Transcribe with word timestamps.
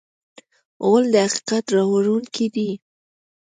غول 0.85 1.05
د 1.13 1.15
حقیقت 1.25 1.65
راوړونکی 1.75 2.45
دی. 2.55 2.69